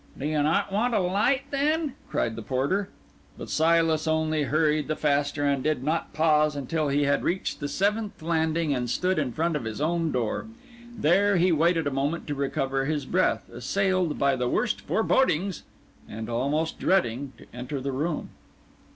"Do 0.17 0.25
you 0.25 0.41
not 0.41 0.71
want 0.71 0.95
a 0.95 0.99
light 0.99 1.43
then?" 1.51 1.93
cried 2.09 2.35
the 2.35 2.41
porter. 2.41 2.89
But 3.37 3.51
Silas 3.51 4.07
only 4.07 4.41
hurried 4.45 4.87
the 4.87 4.95
faster, 4.95 5.45
and 5.45 5.63
did 5.63 5.83
not 5.83 6.11
pause 6.11 6.55
until 6.55 6.87
he 6.87 7.03
had 7.03 7.21
reached 7.21 7.59
the 7.59 7.67
seventh 7.67 8.19
landing 8.23 8.73
and 8.73 8.89
stood 8.89 9.19
in 9.19 9.31
front 9.31 9.55
of 9.55 9.63
his 9.63 9.79
own 9.79 10.11
door. 10.11 10.47
There 10.97 11.37
he 11.37 11.51
waited 11.51 11.85
a 11.85 11.91
moment 11.91 12.25
to 12.29 12.33
recover 12.33 12.85
his 12.85 13.05
breath, 13.05 13.47
assailed 13.51 14.17
by 14.17 14.35
the 14.35 14.49
worst 14.49 14.81
forebodings 14.81 15.61
and 16.09 16.29
almost 16.31 16.79
dreading 16.79 17.33
to 17.37 17.45
enter 17.53 17.79
the 17.79 17.91
room. 17.91 18.29